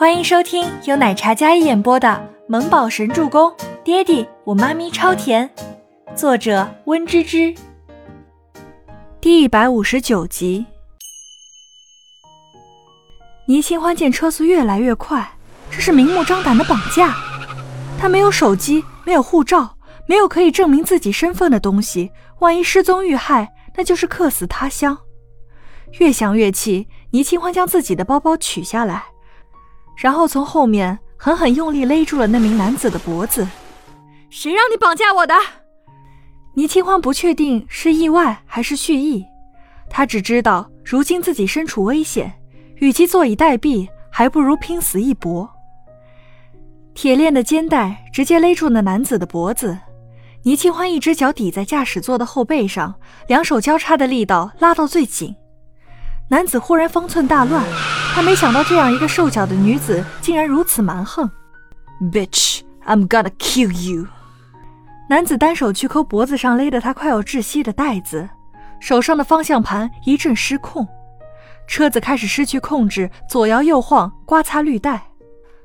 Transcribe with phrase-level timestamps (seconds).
[0.00, 2.08] 欢迎收听由奶茶嘉一演播的
[2.48, 3.50] 《萌宝神助攻》，
[3.84, 5.50] 爹地我妈咪超甜，
[6.16, 7.54] 作者温芝芝。
[9.20, 10.64] 第一百五十九集。
[13.44, 15.36] 倪清欢见车速越来越快，
[15.70, 17.14] 这是明目张胆的绑架。
[17.98, 19.76] 他没有手机，没有护照，
[20.06, 24.96] 没有可以证明自己身份的东西，万一失踪遇害，那就是客死他乡。
[25.98, 29.04] 越想越气，倪清欢将自己的包包取下来。
[30.00, 33.46] 然后从后面狠狠用力勒住了那名男子的脖子。
[34.30, 35.34] 谁让你绑架我的？
[36.54, 39.26] 倪清欢不确定是意外还是蓄意，
[39.90, 42.32] 他只知道如今自己身处危险，
[42.76, 45.48] 与其坐以待毙，还不如拼死一搏。
[46.94, 49.78] 铁链的肩带直接勒住那男子的脖子，
[50.44, 52.94] 倪清欢一只脚抵在驾驶座的后背上，
[53.26, 55.36] 两手交叉的力道拉到最紧。
[56.30, 57.64] 男子忽然方寸大乱。
[58.14, 61.28] 他没想到这样一个瘦小的女子竟然如此蛮横
[62.12, 64.06] ，Bitch，I'm gonna kill you！
[65.08, 68.28] 男子单手去抠脖子上勒得他快要窒息的带子，
[68.78, 70.86] 手上的方向盘一阵失控，
[71.66, 75.02] 车子开始失去控制，左摇右晃，刮擦绿带。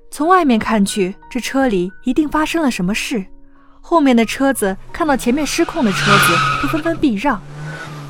[0.09, 3.23] 从外面看去，这车里一定发生了什么事。
[3.81, 7.39] 后面的车子看到前面失控的车子，都纷纷避让，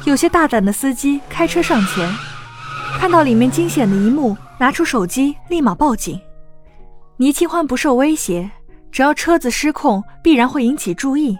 [0.05, 2.09] 有些大胆的司机开车上前。
[2.97, 6.19] 看到里面惊险的一幕，拿出手机立马报警。
[7.17, 8.49] 倪清欢不受威胁，
[8.91, 11.37] 只要车子失控必然会引起注意，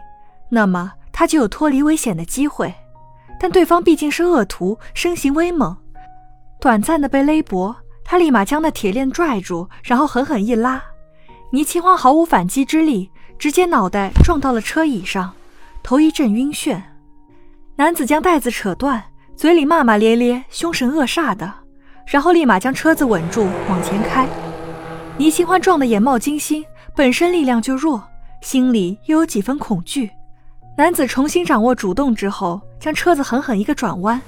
[0.50, 2.74] 那么他就有脱离危险的机会。
[3.40, 5.76] 但对方毕竟是恶徒，身形威猛，
[6.62, 10.82] 短暂的被勒脖，他立马将那铁链拽住，然后狠狠一拉。
[11.52, 13.10] 倪清欢毫无反击之力，
[13.40, 15.34] 直接脑袋撞到了车椅上，
[15.82, 16.82] 头一阵晕眩。
[17.76, 19.04] 男子将带子扯断。
[19.36, 21.52] 嘴里骂骂咧咧，凶神恶煞的，
[22.08, 24.26] 然后立马将车子稳住，往前开。
[25.18, 26.64] 倪清欢撞得眼冒金星，
[26.96, 28.02] 本身力量就弱，
[28.42, 30.10] 心里又有几分恐惧。
[30.78, 34.22] 男子重新掌握主动之后，将车子狠狠一个转弯，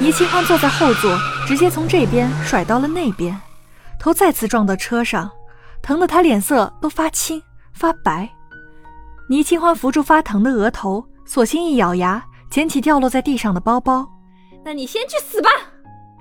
[0.00, 1.16] 倪清欢坐在后座，
[1.46, 3.40] 直接从这边甩到了那边，
[3.96, 5.30] 头再次撞到车上，
[5.80, 7.40] 疼得他脸色都发青
[7.72, 8.28] 发白。
[9.30, 14.04] 倪清欢扶住发疼的额头，索性一咬牙，捡起掉落在地上的包包。
[14.68, 15.48] 那你先去死吧！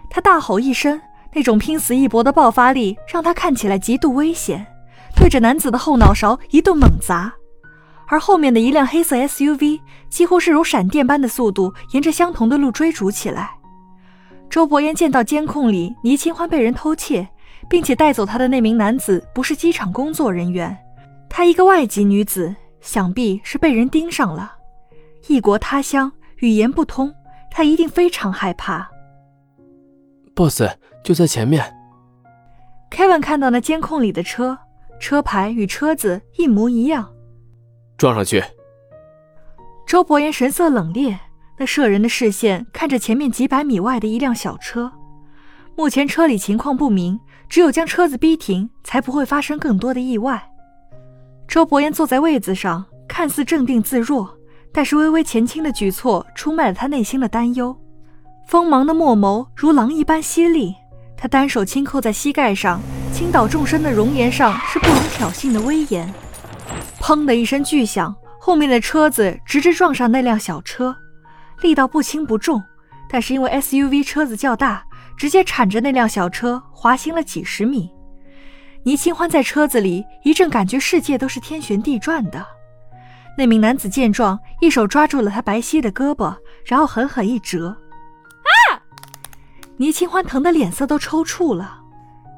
[0.09, 1.01] 他大吼一声，
[1.33, 4.65] 那种拼死一搏的爆发力让他看起来极度危险，
[5.17, 7.33] 对着男子的后脑勺一顿猛砸，
[8.07, 13.51] 而后面的一辆黑色 SUV 几乎是如闪电般的速度沿着相同的路追逐起来。
[14.49, 17.27] 周伯言见到监控里倪清欢被人偷窃，
[17.67, 20.73] 并且带走他的那名男子不是机场工作人员，
[21.27, 24.53] 她一个外籍女子，想必是被人盯上了。
[25.27, 27.13] 异国他乡，语言不通。
[27.57, 28.88] 他一定非常害怕。
[30.35, 30.62] Boss
[31.03, 31.75] 就在前面。
[32.91, 34.56] Kevin 看到那监控里的车，
[35.00, 37.12] 车牌与车子一模一样。
[37.97, 38.44] 撞上去。
[39.88, 41.18] 周伯言神色冷冽，
[41.57, 44.91] 那摄人的视线看着前面几百米外的一辆小车。
[45.75, 47.19] 目前车里情况不明，
[47.50, 50.51] 只有将车子逼停，才不会发生更多的意外。
[51.47, 54.36] 周伯言坐在位子上，看似镇定自若。
[54.77, 57.75] 但是微微前倾的举措出卖了他内心的担忧，
[58.45, 60.75] 锋芒的墨眸如狼一般犀利。
[61.17, 62.79] 他单手轻扣在膝盖上，
[63.11, 66.07] 倾倒众生的容颜上是不容挑衅的威严。
[66.99, 70.95] 砰的一声巨响，后面的车子直直撞上那辆小车，
[71.61, 72.61] 力道不轻不重，
[73.09, 74.85] 但是因为 SUV 车子较大，
[75.17, 77.89] 直接铲着那辆小车滑行了几十米。
[78.83, 82.45] 倪清欢在车子里一阵感觉世界都是天旋地转的。
[83.37, 87.69] 那名男子见状，一手抓住了他白皙的胳膊，然后狠狠一折。
[87.69, 88.81] 啊！
[89.77, 91.79] 倪清欢疼得脸色都抽搐了。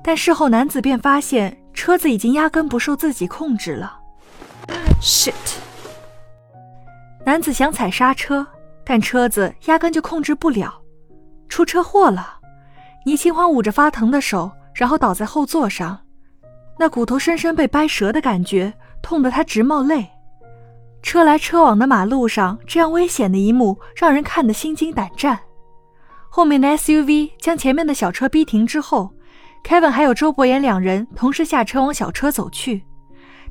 [0.04, 3.98] 但事后男子便发现，车子已经压根不受自己控制了。
[5.02, 5.34] Shit！
[7.26, 8.46] 男子想踩刹车，
[8.84, 10.82] 但车子压根就控制不了，
[11.48, 12.40] 出车祸了。
[13.06, 15.98] 倪清欢捂着发疼的手，然后倒在后座上，
[16.78, 20.10] 那骨头深深被掰折的感觉，痛得他直冒泪。
[21.02, 25.40] 车来车往的马路上，这样危险的一幕让人看得心惊胆战。
[26.28, 29.12] 后面的 SUV 将前面的小车逼停之后
[29.64, 32.84] ，Kevin 还有周伯言两人同时下车往小车走去。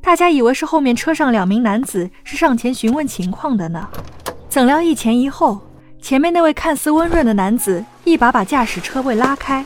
[0.00, 3.88] 大家以为是后面车上两名男子是上前询问情况的呢，
[4.48, 5.60] 怎料一前一后，
[6.00, 9.64] 前面那位看似温润的男子一把把驾驶车位拉开，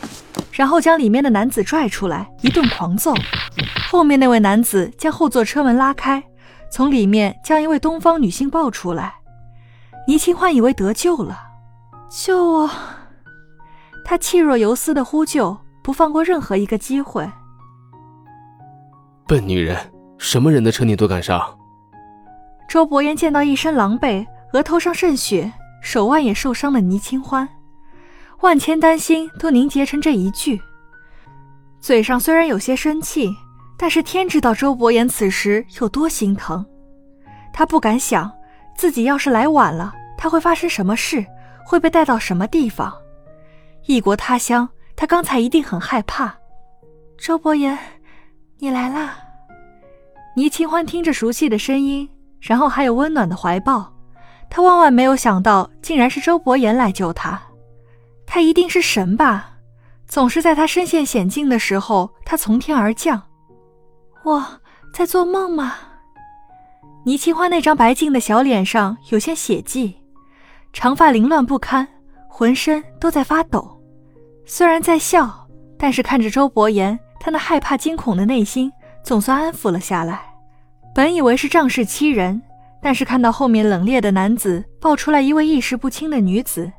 [0.52, 3.14] 然后将里面的男子拽出来一顿狂揍。
[3.90, 6.22] 后面那位男子将后座车门拉开。
[6.72, 9.14] 从里面将一位东方女性抱出来，
[10.08, 11.38] 倪清欢以为得救了，
[12.08, 12.70] 救我！
[14.06, 15.54] 他气若游丝的呼救，
[15.84, 17.30] 不放过任何一个机会。
[19.26, 19.76] 笨女人，
[20.16, 21.58] 什么人的车你都敢上？
[22.66, 25.52] 周伯言见到一身狼狈、额头上渗血、
[25.82, 27.46] 手腕也受伤的倪清欢，
[28.40, 30.58] 万千担心都凝结成这一句。
[31.80, 33.30] 嘴上虽然有些生气，
[33.82, 36.64] 但是天知道周伯言此时有多心疼。
[37.52, 38.30] 他不敢想，
[38.76, 41.26] 自己要是来晚了，他会发生什么事，
[41.66, 42.96] 会被带到什么地方。
[43.86, 46.32] 异国他乡，他刚才一定很害怕。
[47.18, 47.76] 周伯言，
[48.58, 49.16] 你来啦！
[50.36, 52.08] 倪清欢听着熟悉的声音，
[52.40, 53.92] 然后还有温暖的怀抱，
[54.48, 57.42] 他万万没有想到，竟然是周伯言来救他。
[58.26, 59.54] 他一定是神吧？
[60.06, 63.20] 总是在他身陷险境的时候，他从天而降。
[64.24, 64.44] 我
[64.92, 65.74] 在做梦吗？
[67.04, 69.96] 倪清欢那张白净的小脸上有些血迹，
[70.72, 71.86] 长发凌乱不堪，
[72.28, 73.80] 浑身都在发抖。
[74.44, 78.72] 虽然在笑，但是看着周伯言，他那害怕惊恐的内心
[79.02, 80.20] 总算安抚了下来。
[80.94, 82.40] 本以为是仗势欺人，
[82.80, 86.70] 但是看到后面冷冽的男子抱出来一位意识不清的女子，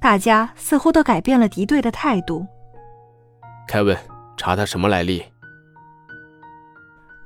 [0.00, 2.44] 大家似乎都改变了敌对的态度。
[3.68, 3.96] 凯文，
[4.36, 5.22] 查他什么来历？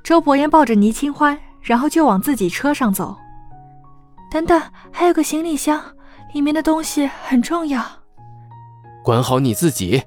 [0.07, 1.37] 周伯言抱着倪清欢。
[1.59, 3.17] 然后就往自己车上走。
[4.31, 5.83] 等等，还有个行李箱，
[6.33, 7.83] 里面的东西很重要。
[9.03, 10.01] 管好你自己。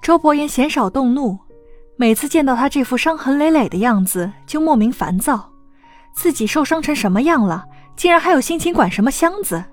[0.00, 1.36] 周伯言鲜少动怒，
[1.96, 5.50] 每次见到他这副伤痕累累的样子，就莫名烦躁。
[6.14, 7.66] 自己受伤成什么样了，
[7.96, 9.64] 竟然还有心情管什么箱子？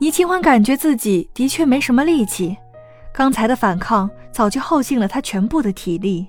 [0.00, 2.56] 倪清欢感觉自己的确没什么力气，
[3.14, 6.26] 刚才的反抗早就耗尽了他全部的体力。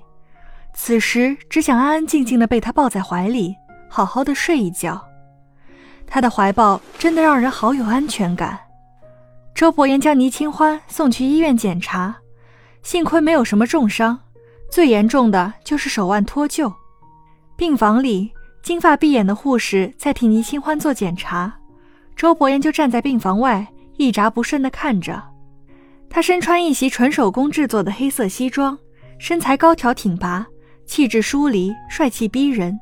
[0.74, 3.54] 此时只想安安静静的被他抱在怀里，
[3.88, 5.00] 好好的睡一觉。
[6.06, 8.58] 他的怀抱真的让人好有安全感。
[9.54, 12.16] 周伯言将倪清欢送去医院检查，
[12.82, 14.18] 幸亏没有什么重伤，
[14.70, 16.72] 最严重的就是手腕脱臼。
[17.56, 18.32] 病房里，
[18.62, 21.54] 金发碧眼的护士在替倪清欢做检查，
[22.16, 23.66] 周伯言就站在病房外，
[23.98, 25.22] 一眨不顺的看着。
[26.10, 28.76] 他身穿一袭纯手工制作的黑色西装，
[29.18, 30.46] 身材高挑挺拔。
[30.86, 32.78] 气质疏离，帅气逼人，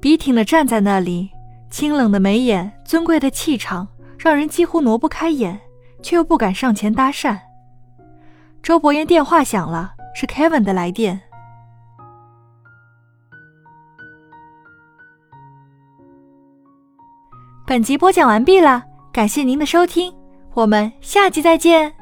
[0.00, 1.30] 笔挺的站在那里，
[1.70, 3.86] 清冷的眉眼，尊贵的气场，
[4.18, 5.60] 让人几乎挪不开眼，
[6.02, 7.38] 却又不敢上前搭讪。
[8.62, 11.20] 周伯言电话响了，是 Kevin 的来电。
[17.64, 18.82] 本集播讲完毕了，
[19.12, 20.12] 感谢您的收听，
[20.54, 22.01] 我们下集再见。